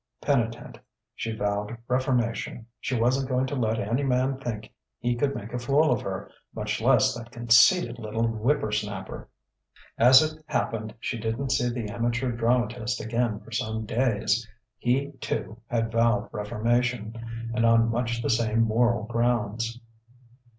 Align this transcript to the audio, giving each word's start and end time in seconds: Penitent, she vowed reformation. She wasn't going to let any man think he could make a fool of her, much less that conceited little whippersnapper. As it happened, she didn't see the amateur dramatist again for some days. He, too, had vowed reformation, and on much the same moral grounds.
Penitent, 0.19 0.79
she 1.13 1.31
vowed 1.35 1.77
reformation. 1.87 2.65
She 2.79 2.99
wasn't 2.99 3.29
going 3.29 3.45
to 3.45 3.55
let 3.55 3.77
any 3.77 4.01
man 4.01 4.39
think 4.39 4.73
he 4.97 5.15
could 5.15 5.35
make 5.35 5.53
a 5.53 5.59
fool 5.59 5.91
of 5.91 6.01
her, 6.01 6.31
much 6.55 6.81
less 6.81 7.13
that 7.13 7.29
conceited 7.31 7.99
little 7.99 8.25
whippersnapper. 8.27 9.29
As 9.99 10.23
it 10.23 10.43
happened, 10.47 10.95
she 10.99 11.19
didn't 11.19 11.51
see 11.51 11.69
the 11.69 11.87
amateur 11.91 12.31
dramatist 12.31 12.99
again 12.99 13.41
for 13.41 13.51
some 13.51 13.85
days. 13.85 14.49
He, 14.79 15.11
too, 15.21 15.59
had 15.67 15.91
vowed 15.91 16.29
reformation, 16.31 17.13
and 17.53 17.63
on 17.63 17.91
much 17.91 18.23
the 18.23 18.29
same 18.31 18.63
moral 18.63 19.03
grounds. 19.03 19.79